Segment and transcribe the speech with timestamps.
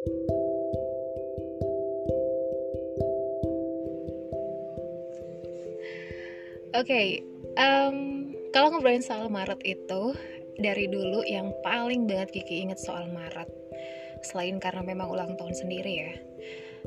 [0.00, 0.08] Oke,
[6.72, 7.08] okay,
[7.60, 10.16] um, kalau ngobrolin soal Maret itu
[10.56, 13.52] dari dulu yang paling banget Kiki inget soal Maret,
[14.24, 16.12] selain karena memang ulang tahun sendiri ya,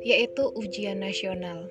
[0.02, 1.70] yaitu ujian nasional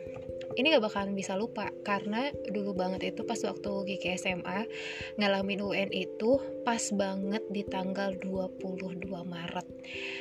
[0.57, 4.69] ini gak bakalan bisa lupa karena dulu banget itu pas waktu Kiki SMA
[5.17, 9.67] ngalamin UN itu pas banget di tanggal 22 Maret.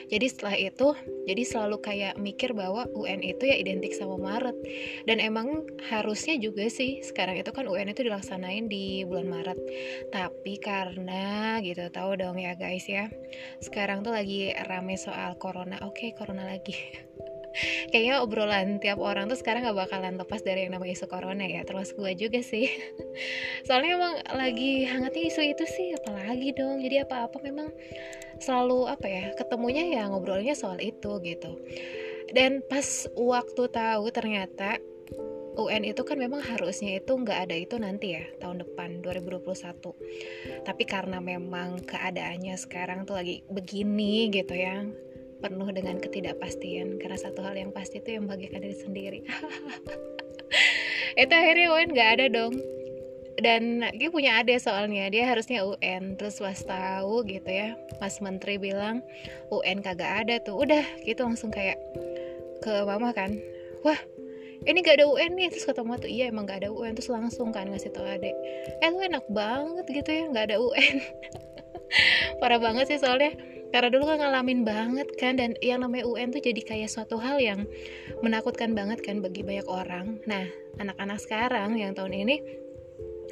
[0.09, 0.87] Jadi setelah itu
[1.29, 4.57] jadi selalu kayak mikir bahwa UN itu ya identik sama Maret.
[5.05, 9.59] Dan emang harusnya juga sih sekarang itu kan UN itu dilaksanain di bulan Maret.
[10.09, 13.07] Tapi karena gitu tahu dong ya guys ya
[13.61, 15.77] sekarang tuh lagi rame soal corona.
[15.85, 16.75] Oke okay, corona lagi
[17.91, 21.61] kayaknya obrolan tiap orang tuh sekarang gak bakalan lepas dari yang namanya isu corona ya
[21.67, 22.71] termasuk gue juga sih.
[23.67, 26.79] Soalnya emang lagi hangatnya isu itu sih apalagi dong.
[26.81, 27.69] Jadi apa-apa memang
[28.41, 31.59] selalu apa ya ketemunya ya ngobrolnya soal itu gitu.
[32.31, 34.79] Dan pas waktu tahu ternyata
[35.59, 40.83] UN itu kan memang harusnya itu nggak ada itu nanti ya tahun depan 2021 tapi
[40.87, 44.87] karena memang keadaannya sekarang tuh lagi begini gitu ya
[45.41, 49.19] penuh dengan ketidakpastian karena satu hal yang pasti itu yang bagikan diri sendiri.
[51.21, 52.55] Itu akhirnya UN nggak ada dong.
[53.41, 58.61] Dan dia punya adik soalnya dia harusnya UN terus pas tahu gitu ya mas menteri
[58.61, 59.01] bilang
[59.49, 60.61] UN kagak ada tuh.
[60.61, 61.81] Udah gitu langsung kayak
[62.61, 63.33] ke mama kan
[63.81, 63.97] wah
[64.61, 65.49] ini gak ada UN nih.
[65.49, 68.35] Terus mama tuh iya emang gak ada UN terus langsung kan ngasih tau adik
[68.77, 70.95] eh lu enak banget gitu ya gak ada UN
[72.39, 73.33] parah banget sih soalnya
[73.71, 77.39] karena dulu kan ngalamin banget kan dan yang namanya UN tuh jadi kayak suatu hal
[77.39, 77.65] yang
[78.19, 80.19] menakutkan banget kan bagi banyak orang.
[80.27, 80.45] Nah
[80.77, 82.35] anak-anak sekarang yang tahun ini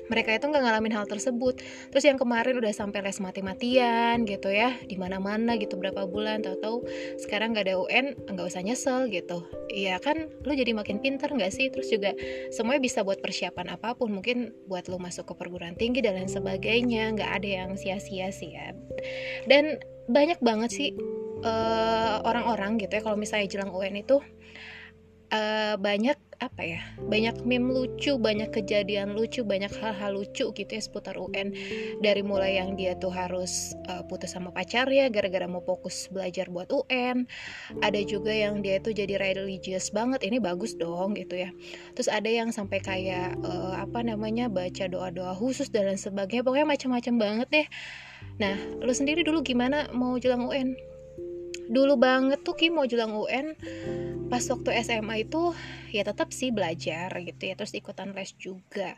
[0.09, 1.61] mereka itu nggak ngalamin hal tersebut.
[1.93, 6.83] Terus yang kemarin udah sampai les mati-matian gitu ya di mana-mana gitu berapa bulan tahu-tahu
[7.21, 9.45] sekarang nggak ada UN nggak usah nyesel gitu.
[9.69, 11.69] Iya kan lu jadi makin pinter nggak sih?
[11.69, 12.17] Terus juga
[12.49, 16.27] semuanya bisa buat persiapan apa pun mungkin buat lu masuk ke perguruan tinggi dan lain
[16.27, 18.73] sebagainya nggak ada yang sia-sia sih ya.
[19.45, 19.77] Dan
[20.09, 20.89] banyak banget sih
[21.45, 24.17] eh, orang-orang uh, gitu ya kalau misalnya jelang UN itu
[25.33, 30.79] uh, banyak apa ya banyak meme lucu banyak kejadian lucu banyak hal-hal lucu gitu ya
[30.79, 31.51] seputar UN
[31.99, 36.47] dari mulai yang dia tuh harus uh, putus sama pacar ya gara-gara mau fokus belajar
[36.47, 37.27] buat UN
[37.83, 41.51] ada juga yang dia tuh jadi religious banget ini bagus dong gitu ya.
[41.93, 46.41] Terus ada yang sampai kayak uh, apa namanya baca doa-doa khusus dan lain sebagainya.
[46.45, 47.67] Pokoknya macam-macam banget deh.
[48.39, 50.75] Nah lu sendiri dulu gimana mau jelang UN
[51.69, 53.53] dulu banget tuh Ki mau jelang UN
[54.29, 55.57] pas waktu SMA itu
[55.89, 58.93] ya tetap sih belajar gitu ya terus ikutan les juga.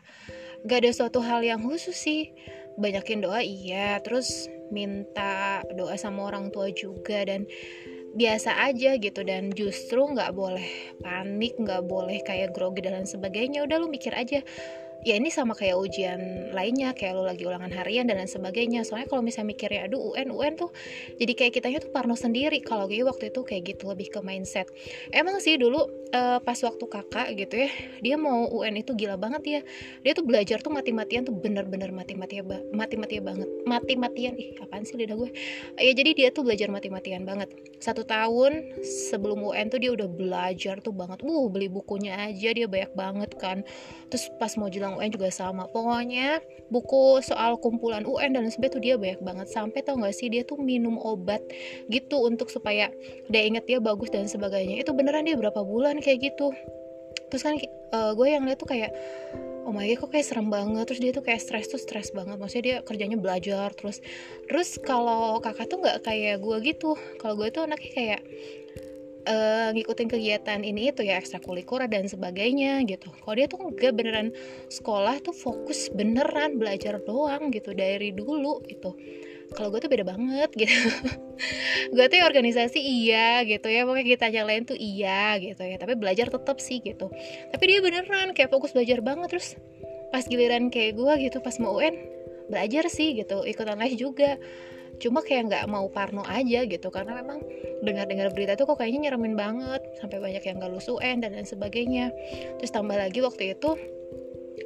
[0.68, 2.30] Gak ada suatu hal yang khusus sih.
[2.76, 3.98] Banyakin doa iya.
[4.04, 7.48] Terus minta doa sama orang tua juga dan
[8.12, 9.24] biasa aja gitu.
[9.24, 13.64] Dan justru nggak boleh panik nggak boleh kayak grogi dan sebagainya.
[13.64, 14.44] Udah lu mikir aja
[15.02, 16.20] ya ini sama kayak ujian
[16.54, 18.86] lainnya kayak lo lagi ulangan harian dan lain sebagainya.
[18.86, 20.70] Soalnya kalau misalnya mikirnya aduh UN UN tuh
[21.18, 22.62] jadi kayak kitanya tuh parno sendiri.
[22.62, 24.70] Kalau gue waktu itu kayak gitu lebih ke mindset.
[25.10, 25.82] Emang sih dulu
[26.14, 29.60] uh, pas waktu kakak gitu ya dia mau UN itu gila banget ya.
[30.06, 33.48] Dia tuh belajar tuh mati-matian tuh bener-bener mati-matian ba mati-matian banget.
[33.66, 35.30] Mati-matian ih apaan sih lidah gue?
[35.82, 37.50] Ya jadi dia tuh belajar mati-matian banget.
[37.82, 38.78] Satu tahun
[39.10, 41.26] sebelum UN tuh dia udah belajar tuh banget.
[41.26, 43.66] Uh beli bukunya aja dia banyak banget kan.
[44.06, 45.68] Terus pas mau jelang UN juga sama.
[45.70, 46.40] Pokoknya
[46.72, 49.46] buku soal kumpulan UN dan sebagainya tuh dia banyak banget.
[49.50, 51.40] Sampai tau gak sih dia tuh minum obat
[51.92, 52.88] gitu untuk supaya
[53.28, 54.80] dia inget dia bagus dan sebagainya.
[54.80, 56.52] Itu beneran dia berapa bulan kayak gitu.
[57.28, 57.56] Terus kan
[57.96, 58.92] uh, gue yang lihat tuh kayak
[59.62, 60.84] oh my god kok kayak serem banget.
[60.88, 62.36] Terus dia tuh kayak stres tuh stres banget.
[62.36, 64.00] Maksudnya dia kerjanya belajar terus.
[64.48, 66.96] Terus kalau kakak tuh nggak kayak gue gitu.
[67.20, 68.20] Kalau gue tuh anaknya kayak
[69.26, 73.10] uh, ngikutin kegiatan ini itu ya ekstrakurikuler dan sebagainya gitu.
[73.10, 74.28] Kalau dia tuh enggak beneran
[74.68, 78.90] sekolah tuh fokus beneran belajar doang gitu dari dulu itu
[79.52, 80.88] kalau gue tuh beda banget gitu.
[81.92, 85.94] Gue tuh organisasi iya gitu ya pokoknya kita yang lain tuh iya gitu ya tapi
[85.94, 87.12] belajar tetap sih gitu.
[87.52, 89.60] Tapi dia beneran kayak fokus belajar banget terus
[90.12, 91.96] pas giliran kayak gue gitu pas mau UN
[92.52, 94.36] belajar sih gitu ikutan les juga
[95.02, 97.42] cuma kayak nggak mau parno aja gitu karena memang
[97.82, 101.44] dengar-dengar berita tuh kok kayaknya nyeremin banget sampai banyak yang gak lulus UN dan lain
[101.44, 102.14] sebagainya.
[102.62, 103.74] Terus tambah lagi waktu itu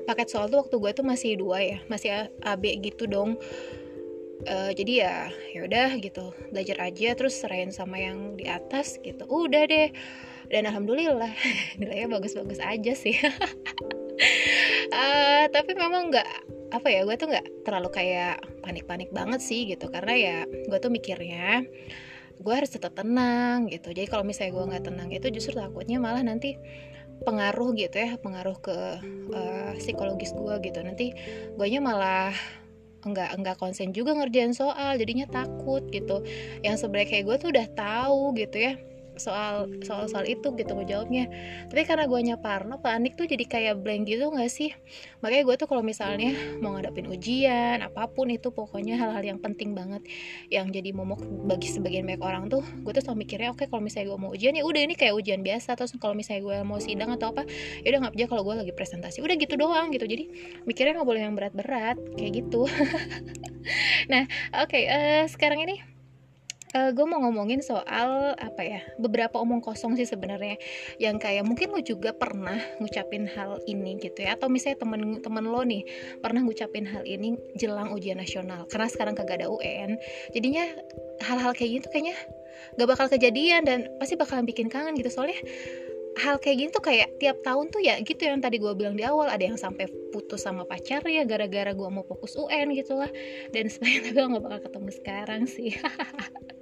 [0.04, 3.40] paket soal tuh waktu gue tuh masih dua ya masih AB gitu dong.
[4.46, 5.14] Uh, jadi ya
[5.56, 9.88] ya udah gitu belajar aja terus serahin sama yang di atas gitu udah deh.
[10.52, 11.32] Dan alhamdulillah
[11.80, 13.16] nilainya bagus-bagus aja sih.
[14.92, 19.88] Uh, tapi memang nggak apa ya gue tuh nggak terlalu kayak panik-panik banget sih gitu.
[19.88, 21.64] Karena ya gue tuh mikirnya
[22.37, 23.90] gue harus tetap tenang gitu.
[23.93, 26.56] Jadi kalau misalnya gue nggak tenang itu justru takutnya malah nanti
[27.17, 28.76] pengaruh gitu ya pengaruh ke
[29.32, 30.78] uh, psikologis gue gitu.
[30.84, 31.17] Nanti
[31.56, 32.37] gue malah
[33.06, 36.20] enggak enggak konsen juga ngerjain soal jadinya takut gitu.
[36.61, 38.75] Yang sebenarnya kayak gue tuh udah tahu gitu ya
[39.16, 41.28] soal soal soal itu gitu ngejawabnya.
[41.68, 44.70] Tapi karena gue Parno panik tuh jadi kayak blank gitu gak sih?
[45.24, 49.72] Makanya gue tuh kalau misalnya mau ngadapin ujian apa pun itu pokoknya hal-hal yang penting
[49.72, 50.04] banget
[50.52, 53.82] yang jadi momok bagi sebagian banyak orang tuh gue tuh selalu mikirnya oke okay, kalau
[53.82, 55.74] misalnya gue mau ujian ya udah ini kayak ujian biasa.
[55.74, 57.42] Terus kalau misalnya gue mau sidang atau apa
[57.82, 59.24] ya udah nggak aja kalau gue lagi presentasi.
[59.24, 60.04] Udah gitu doang gitu.
[60.04, 60.24] Jadi
[60.68, 62.68] mikirnya nggak boleh yang berat-berat kayak gitu.
[64.06, 64.30] Nah
[64.62, 65.95] oke okay, uh, eh, sekarang ini
[66.76, 70.61] uh, eh, gue mau ngomongin soal apa ya beberapa omong kosong sih sebenarnya.
[71.00, 74.37] Yang kayak mungkin lo juga pernah ngucapin hal ini gitu ya.
[74.37, 75.82] Atau misalnya temen-temen lo nih
[76.20, 78.69] pernah ngucapin hal ini jelang ujian nasional.
[78.69, 79.96] Karena sekarang kagak ada UN
[80.37, 80.69] jadinya
[81.25, 82.17] hal-hal kayak gitu kayaknya
[82.76, 85.08] gak bakal kejadian dan pasti bakalan bikin kangen gitu.
[85.08, 85.40] Soalnya
[86.17, 89.05] hal kayak gini tuh kayak tiap tahun tuh ya gitu yang tadi gue bilang di
[89.05, 89.32] awal.
[89.32, 93.08] Ada yang sampai putus sama pacar ya gara-gara gue mau fokus UN gitu lah.
[93.52, 95.73] Dan sebenarnya gue gak bakal ketemu sekarang sih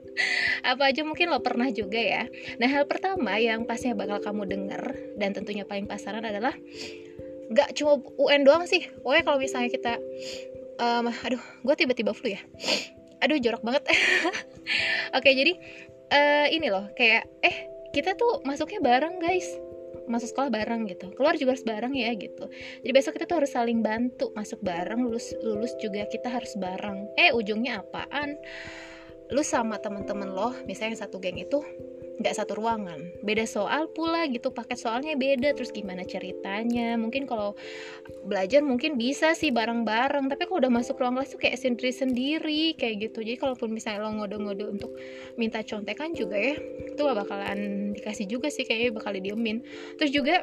[0.63, 2.23] apa aja mungkin lo pernah juga ya.
[2.59, 4.83] Nah hal pertama yang pastinya bakal kamu denger
[5.19, 6.55] dan tentunya paling pasaran adalah
[7.53, 8.89] gak cuma UN doang sih.
[9.03, 9.95] Pokoknya kalau misalnya kita
[10.81, 12.41] um, aduh gue tiba-tiba flu ya.
[13.21, 13.85] Aduh jorok banget.
[15.17, 15.53] Oke jadi
[16.13, 17.57] uh, ini loh kayak eh
[17.95, 19.47] kita tuh masuknya bareng guys.
[20.05, 21.17] Masuk sekolah bareng gitu.
[21.17, 22.45] Keluar juga harus bareng ya gitu.
[22.85, 27.09] Jadi besok kita tuh harus saling bantu masuk bareng lulus lulus juga kita harus bareng.
[27.17, 28.37] Eh ujungnya apaan
[29.32, 31.65] lu sama temen-temen lo misalnya yang satu geng itu
[32.15, 33.00] nggak satu ruangan.
[33.26, 36.94] Beda soal pula gitu paket soalnya beda terus gimana ceritanya?
[36.94, 37.59] Mungkin kalau
[38.23, 42.65] belajar mungkin bisa sih bareng-bareng tapi kalau udah masuk ruang kelas tuh kayak sendiri sendiri
[42.79, 43.26] kayak gitu.
[43.26, 44.94] Jadi kalaupun misalnya lo ngode-ngode untuk
[45.35, 46.55] minta contekan juga ya
[46.94, 49.62] itu gak bakalan dikasih juga sih kayaknya bakal didiemin.
[49.99, 50.37] Terus juga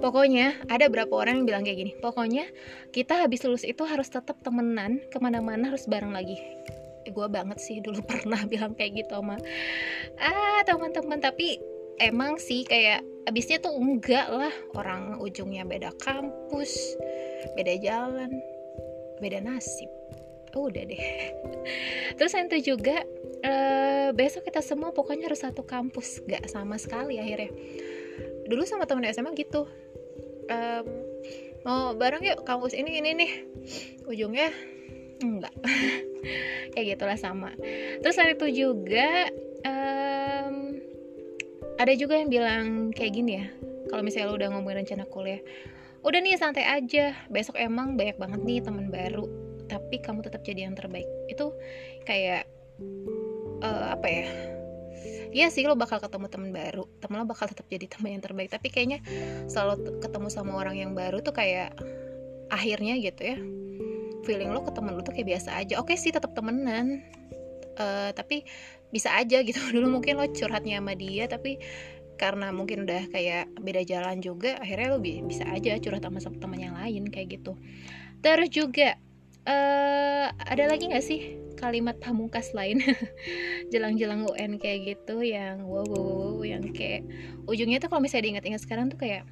[0.00, 2.48] Pokoknya ada berapa orang yang bilang kayak gini Pokoknya
[2.88, 6.40] kita habis lulus itu harus tetap temenan Ke mana-mana harus bareng lagi
[7.10, 9.36] gue banget sih dulu pernah bilang kayak gitu sama
[10.18, 11.18] ah teman-teman.
[11.18, 11.60] Tapi
[12.00, 14.54] emang sih kayak abisnya tuh enggak lah.
[14.78, 16.72] Orang ujungnya beda kampus
[17.56, 18.30] beda jalan
[19.20, 19.88] beda nasib.
[20.56, 20.98] Oh, udah deh.
[22.18, 23.06] Terus yang itu juga
[23.46, 26.26] uh, besok kita semua pokoknya harus satu kampus.
[26.26, 27.54] Gak sama sekali akhirnya.
[28.50, 29.70] Dulu sama temen SMA gitu.
[30.50, 30.86] Um,
[31.62, 33.32] mau bareng yuk kampus ini ini nih
[34.08, 34.50] ujungnya
[35.20, 35.54] enggak.
[36.74, 37.50] Kayak gitulah sama.
[38.00, 39.28] Terus hari itu juga
[39.64, 40.78] um,
[41.80, 43.46] ada juga yang bilang kayak gini ya.
[43.88, 45.40] Kalau misalnya lo udah ngomongin rencana kuliah
[46.00, 47.16] udah nih santai aja.
[47.28, 49.28] Besok emang banyak banget nih teman baru
[49.70, 51.08] tapi kamu tetap jadi yang terbaik.
[51.28, 51.56] Itu
[52.04, 52.48] kayak
[53.64, 54.26] uh, apa ya?
[55.30, 56.84] Iya sih lo bakal ketemu teman baru.
[57.00, 58.50] Temen lo bakal tetap jadi teman yang terbaik.
[58.50, 59.00] Tapi kayaknya
[59.46, 61.74] selalu ketemu sama orang yang baru tuh kayak
[62.50, 63.38] akhirnya gitu ya
[64.24, 65.78] feeling lo ke temen lo tuh kayak biasa aja.
[65.80, 67.04] Oke sih tetap temenan.
[67.80, 68.44] Uh, tapi
[68.90, 69.58] bisa aja gitu.
[69.74, 71.58] Dulu mungkin lo curhatnya sama dia tapi
[72.20, 76.76] karena mungkin udah kayak beda jalan juga akhirnya lo bisa aja curhat sama teman yang
[76.76, 77.56] lain kayak gitu.
[78.20, 79.00] Terus juga
[79.48, 82.84] uh, ada lagi nggak sih kalimat pamungkas lain?
[83.72, 87.08] Jelang-jelang UN kayak gitu yang wow, wow, wow yang kayak
[87.48, 89.24] ujungnya tuh kalau misalnya diingat-ingat sekarang tuh kayak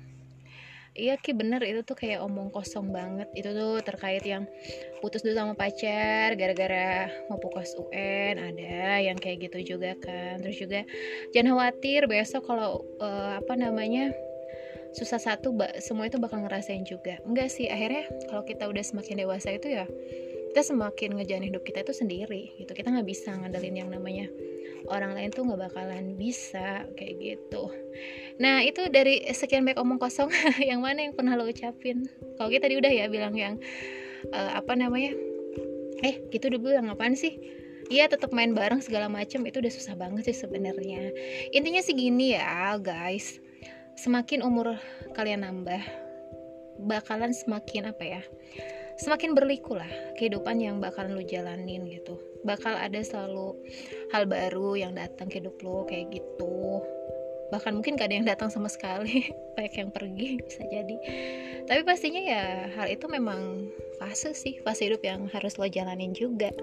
[0.99, 1.63] iya ki bener.
[1.63, 3.31] Itu tuh kayak omong kosong banget.
[3.33, 4.51] Itu tuh terkait yang
[4.99, 10.43] putus dulu sama pacar gara-gara mau fokus UN ada yang kayak gitu juga kan.
[10.43, 10.81] Terus juga
[11.31, 14.11] jangan khawatir besok kalau uh, apa namanya
[14.93, 17.23] susah satu semua itu bakal ngerasain juga.
[17.23, 19.87] Enggak sih akhirnya kalau kita udah semakin dewasa itu ya
[20.53, 22.73] kita semakin ngejalanin hidup kita itu sendiri gitu.
[22.73, 24.27] Kita nggak bisa ngandelin yang namanya
[24.89, 27.69] orang lain tuh nggak bakalan bisa kayak gitu.
[28.41, 30.33] Nah itu dari sekian banyak omong kosong.
[30.71, 32.09] Yang mana yang pernah lo ucapin?
[32.39, 33.61] Kalau kita tadi udah ya bilang yang
[34.33, 35.13] uh, apa namanya?
[36.01, 37.37] Eh gitu dulu yang apaan sih?
[37.89, 41.13] Iya tetap main bareng segala macam itu udah susah banget sih sebenarnya.
[41.51, 43.41] Intinya sih gini ya guys.
[43.99, 44.79] Semakin umur
[45.19, 45.83] kalian nambah
[46.79, 48.23] bakalan semakin apa ya
[48.99, 49.89] semakin berliku lah
[50.19, 52.19] kehidupan yang bakalan lu jalanin gitu.
[52.43, 53.55] Bakal ada selalu
[54.15, 56.83] hal baru yang datang ke hidup lo kayak gitu.
[57.49, 59.31] Bahkan mungkin gak ada yang datang sama sekali.
[59.57, 60.97] Banyak yang pergi bisa jadi.
[61.65, 66.55] Tapi pastinya ya hal itu memang fase sih fase hidup yang harus lo jalanin juga